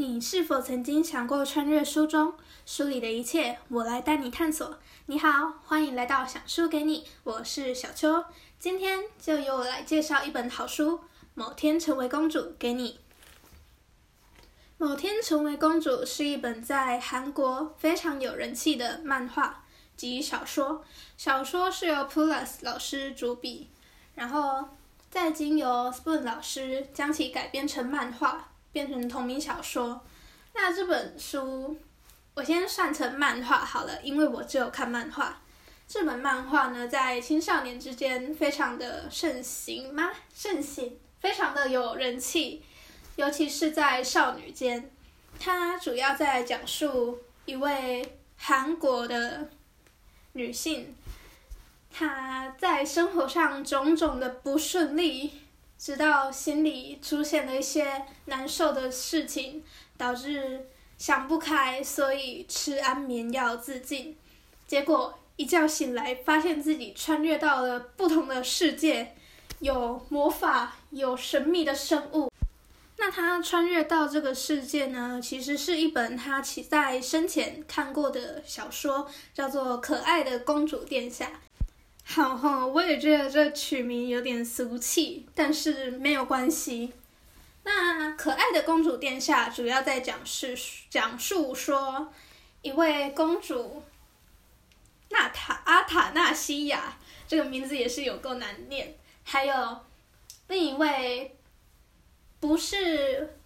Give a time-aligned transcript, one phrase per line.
[0.00, 2.32] 你是否曾经想过穿越书中
[2.64, 3.58] 书里的一切？
[3.68, 4.78] 我来带你探索。
[5.04, 8.24] 你好，欢迎来到想书给你，我是小秋。
[8.58, 10.92] 今天就由我来介绍一本好书
[11.34, 12.92] 《某天成为公主》给你。
[14.78, 19.66] 《某天成为公主》是一本在韩国非常有人气的漫画
[19.98, 20.82] 及小说。
[21.18, 23.68] 小说是由 Plus 老师主笔，
[24.14, 24.66] 然后
[25.10, 28.46] 再经由 Spoon 老师将其改编成漫画。
[28.72, 30.04] 变成同名小说，
[30.54, 31.76] 那这本书
[32.34, 35.40] 我先算成漫画好了，因为我只有看漫画。
[35.88, 40.10] 这本漫画呢，在青少年之间非常的盛行吗？
[40.32, 42.62] 盛行，非常的有人气，
[43.16, 44.90] 尤其是在少女间。
[45.40, 49.48] 它主要在讲述一位韩国的
[50.34, 50.94] 女性，
[51.90, 55.32] 她在生活上种种的不顺利。
[55.82, 59.64] 直到心里出现了一些难受的事情，
[59.96, 60.66] 导致
[60.98, 64.14] 想不开，所以吃安眠药自尽。
[64.66, 69.16] 结果一觉醒来，发现自己穿越到了不同的世界，
[69.60, 72.30] 有魔法，有神秘的生物。
[72.98, 75.18] 那他穿越到这个世界呢？
[75.22, 81.26] 其实是一本他其在生前看过的小说，叫做《可爱的公主殿下》。
[82.12, 86.92] 好哈，我也觉得这取名有点俗气，但是没有关系。
[87.62, 90.58] 那可爱的公主殿下主要在讲是
[90.90, 92.12] 讲述说，
[92.62, 93.84] 一位公主
[95.10, 98.96] 娜塔阿塔纳西亚，这个名字也是有够难念。
[99.22, 99.78] 还有
[100.48, 101.36] 另一位
[102.40, 103.36] 不是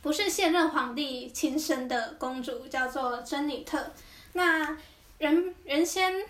[0.00, 3.92] 不是现任皇帝亲生的公主，叫做珍妮特。
[4.32, 4.74] 那
[5.18, 6.24] 人原先。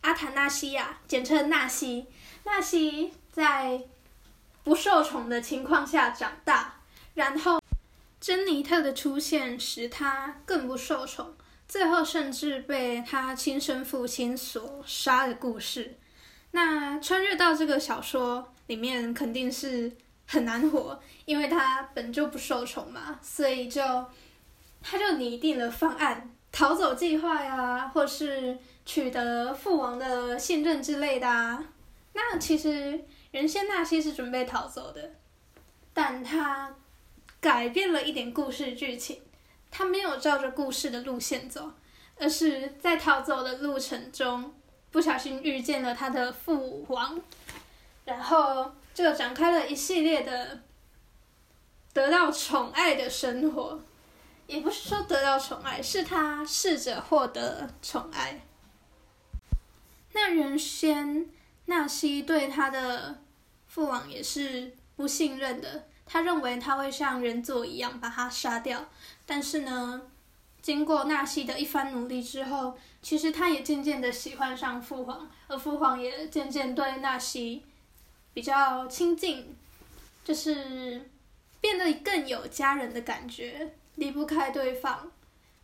[0.00, 2.06] 阿塔纳西亚，简称纳西。
[2.44, 3.82] 纳西在
[4.64, 6.80] 不受宠的情况下长大，
[7.14, 7.60] 然后
[8.20, 11.34] 珍妮特的出现使他更不受宠，
[11.68, 15.98] 最后甚至被他亲生父亲所杀的故事。
[16.52, 19.92] 那穿越到这个小说里面，肯定是
[20.26, 23.82] 很难活，因为他本就不受宠嘛，所以就
[24.82, 28.58] 他就拟定了方案，逃走计划呀，或是。
[28.86, 31.62] 取得父王的信任之类的啊，
[32.12, 35.12] 那其实原先纳西是准备逃走的，
[35.92, 36.74] 但他
[37.40, 39.22] 改变了一点故事剧情，
[39.70, 41.70] 他没有照着故事的路线走，
[42.18, 44.52] 而是在逃走的路程中
[44.90, 47.20] 不小心遇见了他的父王，
[48.06, 50.62] 然后就展开了一系列的
[51.92, 53.78] 得到宠爱的生活，
[54.50, 58.40] 也不是说得到宠爱，是他试着获得宠爱。
[60.12, 61.28] 那原先
[61.66, 63.22] 纳西对他的
[63.68, 68.88] 父王也是不信任的，他认为他会像人族一样把他杀掉。
[69.24, 70.02] 但是呢，
[70.60, 77.62] 经过纳西的一番努力之后，其实他也渐渐的喜欢上父皇，而父皇也渐渐对纳西
[78.34, 79.56] 比较亲近，
[80.24, 81.08] 就是
[81.60, 85.10] 变得更有家人的感觉，离不开对方。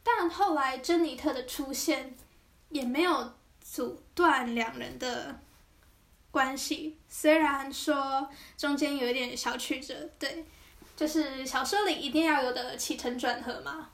[0.03, 2.17] 但后来珍妮特的出现
[2.71, 3.33] 也没有。
[3.69, 5.41] 阻断两人的
[6.31, 10.47] 关系，虽然说中间有一点小曲折，对，
[10.97, 13.91] 就是小说里一定要有的起承转合嘛。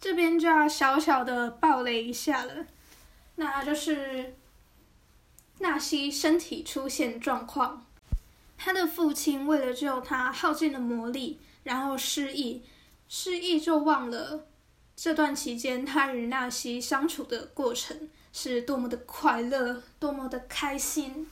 [0.00, 2.66] 这边就要小小的暴雷一下了，
[3.36, 4.34] 那就是
[5.60, 7.86] 纳西身体出现状况，
[8.62, 12.62] 他的父亲为了救他耗尽了魔力，然后失忆，
[13.08, 14.46] 失忆就忘了。
[14.94, 21.30] 这段期间，他与纳西相处的过程是多么的快乐，多么的开心。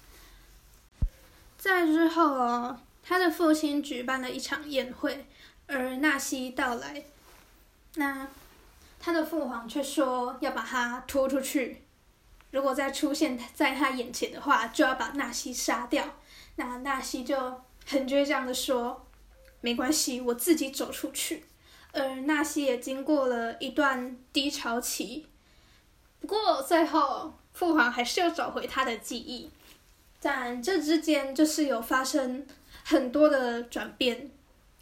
[1.59, 5.27] 在日后哦，他的父亲举办了一场宴会，
[5.67, 7.05] 而纳西到来，
[7.97, 8.27] 那
[8.99, 11.83] 他的父皇却说要把他拖出去，
[12.53, 16.15] 如果再出现在他眼前的话，就要把纳西杀掉。
[16.59, 17.39] 那纳西就
[17.87, 19.07] 很倔强的说
[19.63, 21.45] ：“没关系，我自己走出去。”
[21.95, 25.27] 而纳西也经过了一段低潮期，
[26.21, 29.51] 不过最后父皇还是要找回他的记忆，
[30.21, 32.45] 但这之间就是有发生
[32.85, 34.31] 很多的转变。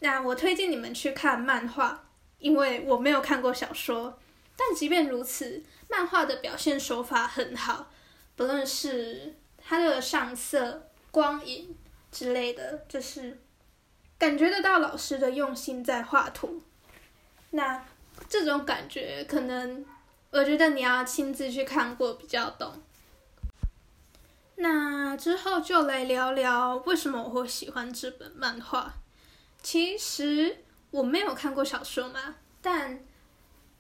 [0.01, 2.07] 那我推荐你们去看漫画，
[2.39, 4.19] 因为我没有看过小说。
[4.57, 7.91] 但即便如此，漫画的表现手法很好，
[8.35, 11.75] 不论是它的上色、光影
[12.13, 13.39] 之类的，就是
[14.19, 16.61] 感觉得到老师的用心在画图。
[17.53, 17.83] 那
[18.29, 19.83] 这种感觉，可能
[20.31, 22.71] 我觉得你要亲自去看过比较懂。
[24.57, 28.93] 那之后就来聊聊为什么我会喜欢这本漫画。
[29.63, 30.59] 其实
[30.91, 33.03] 我没有看过小说嘛，但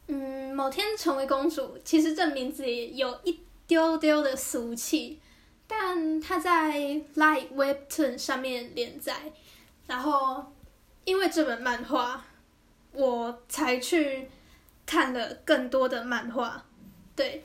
[0.07, 5.21] 嗯，某天成为公主，其实这名字也有一丢丢的俗气，
[5.67, 6.73] 但它在
[7.17, 9.33] Light Webtoon 上面连载，
[9.87, 10.53] 然后
[11.05, 12.25] 因为这本漫画，
[12.93, 14.31] 我才去
[14.85, 16.65] 看了更多的漫画，
[17.15, 17.45] 对，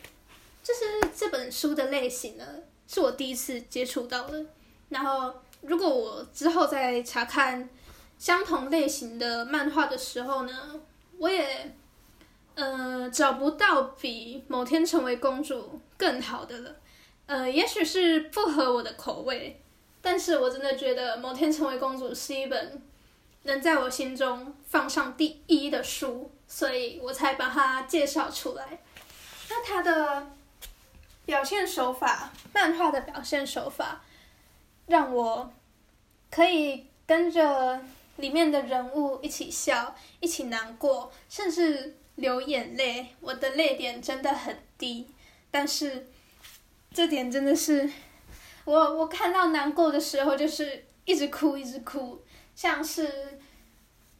[0.64, 0.82] 就是
[1.16, 2.46] 这本书的类型呢，
[2.88, 4.46] 是我第一次接触到的，
[4.90, 7.70] 然后如果我之后再查看
[8.18, 10.80] 相同类型的漫画的时候呢，
[11.18, 11.76] 我也。
[12.54, 16.76] 呃，找不到比某天成为公主更好的了。
[17.32, 19.62] 呃，也许是不合我的口味，
[20.02, 22.82] 但是我真的觉得某天成为公主是一本
[23.44, 28.82] 能在我心中放上第一的书，所以我才把它介绍出来。
[29.50, 30.28] 那它的
[31.26, 34.04] 表现手法，漫画的表现手法，
[34.88, 35.54] 让我
[36.30, 37.80] 可以跟着
[38.18, 41.96] 里面的人物一起笑，一起难过，甚至。
[42.16, 45.08] 流眼泪，我的泪点真的很低，
[45.50, 46.11] 但是
[46.94, 47.90] 这点真的是
[48.66, 52.22] 我我看到难过的时候就是一直哭一直哭，
[52.54, 53.40] 像是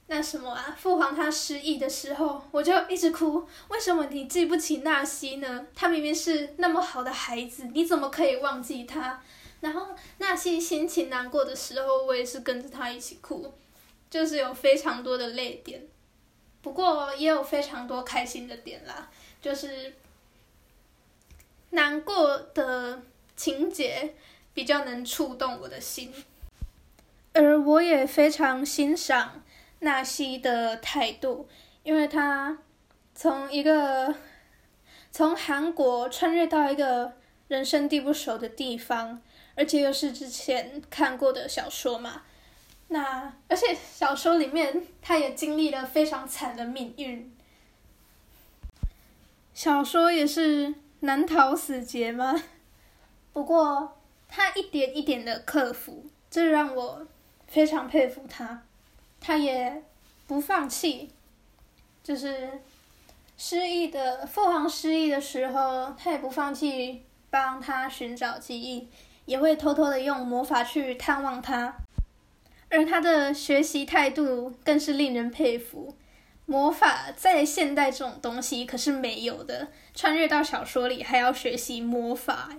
[0.08, 5.68] 那什么啊，父皇他失忆的时候我就一直哭，为什么你记不起纳西呢？
[5.76, 9.22] 他明明是那么好的孩子，你怎么可以忘记他？
[9.60, 9.88] 然后
[10.18, 13.54] 纳西心情难过的时候，我也是跟着他一起哭，
[14.10, 15.82] 就是有非常多的泪点。
[16.62, 19.10] 不过也有非常多开心的点啦，
[19.42, 19.94] 就是
[21.72, 23.02] 难过的
[23.36, 24.14] 情节
[24.54, 26.14] 比较能触动我的心，
[27.34, 29.44] 而我也非常欣赏
[29.80, 31.48] 纳西的态度，
[31.84, 32.58] 因为他
[33.16, 34.14] 从一个
[35.12, 37.14] 从韩国穿越到一个
[37.48, 39.22] 人生地不熟的地方，
[39.56, 42.24] 而且又是之前看过的小说嘛。
[42.90, 47.34] 那而且小说里面，他也经历了非常惨的命运。
[49.54, 52.42] 小说也是难逃死劫吗？
[53.34, 57.06] 不过他一点一点的克服，这让我
[57.48, 58.64] 非常佩服他。
[59.20, 59.84] 他也
[60.26, 61.12] 不放弃，
[62.04, 62.60] 就是
[63.38, 68.88] 失忆的父皇失忆的时候，他也不放弃帮他寻找记忆，
[69.26, 71.76] 也会偷偷的用魔法去探望他。
[72.70, 75.96] 而他的学习态度更是令人佩服。
[76.46, 82.50] 魔法在现代这种东西可是没有的，穿越到小说里还要学习魔法，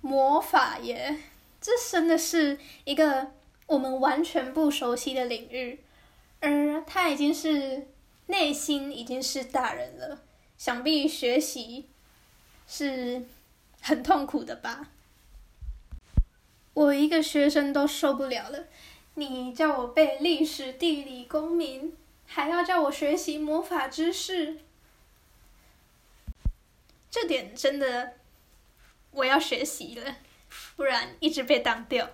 [0.00, 1.18] 魔法耶，
[1.60, 3.32] 这真的是一个
[3.66, 5.80] 我们完全不熟悉的领域。
[6.40, 7.86] 而他已经是
[8.26, 10.22] 内心已经是大人了，
[10.56, 11.86] 想必学习
[12.66, 13.22] 是
[13.82, 14.88] 很痛苦的吧？
[16.72, 18.64] 我一个学生都受不了了。
[19.14, 21.92] 你叫我背历史、地理、公民，
[22.32, 24.60] 还要叫我学习魔法知识，
[27.10, 28.14] 这点真的
[29.10, 30.14] 我要学习了，
[30.76, 32.08] 不然一直被当掉。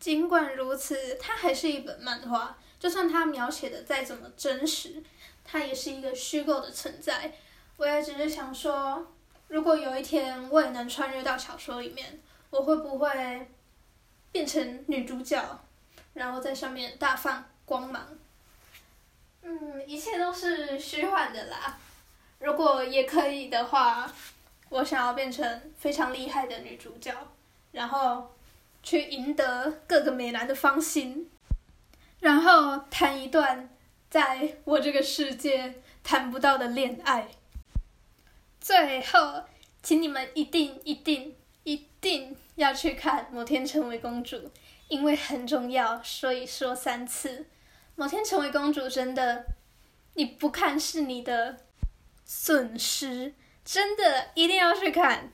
[0.00, 5.02] 尽管如此，它还是一本漫画，就算它描写的再怎么真实，
[5.44, 7.34] 它也是一个虚构的存在。
[7.76, 9.06] 我也只是想说，
[9.48, 13.50] 如果有一天我也能穿越到小说里面，我会不会？
[14.32, 15.60] 变成女主角，
[16.14, 18.08] 然后在上面大放光芒。
[19.42, 21.78] 嗯，一切都是虚幻的啦。
[22.38, 24.12] 如果也可以的话，
[24.68, 27.12] 我想要变成非常厉害的女主角，
[27.72, 28.34] 然后
[28.82, 31.30] 去赢得各个美男的芳心，
[32.20, 33.68] 然后谈一段
[34.10, 37.28] 在我这个世界谈不到的恋爱。
[38.60, 39.44] 最后，
[39.82, 42.36] 请你们一定一定一定。
[42.56, 44.50] 要去看某天成为公主，
[44.88, 47.46] 因为很重要，所以说三次。
[47.94, 49.44] 某天成为公主真的，
[50.14, 51.58] 你不看是你的
[52.24, 53.34] 损失，
[53.64, 55.30] 真的一定要去看，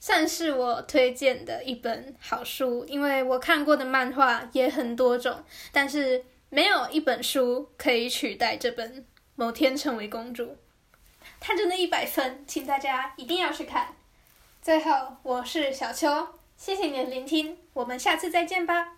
[0.00, 2.84] 算是我推荐的一本好书。
[2.86, 9.02] 因为我看过的漫画也很多种，但是没有一本书可以取代这本
[9.34, 10.44] 《某天成为公主》，
[11.38, 13.94] 它真的一百分，请大家一定要去看。
[14.62, 18.96] 最后，我是小秋，谢谢你的聆听，我们下次再见吧。